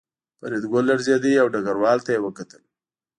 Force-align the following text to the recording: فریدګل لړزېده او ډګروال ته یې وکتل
فریدګل 0.39 0.83
لړزېده 0.87 1.31
او 1.41 1.47
ډګروال 1.53 1.99
ته 2.05 2.09
یې 2.15 2.19
وکتل 2.23 2.63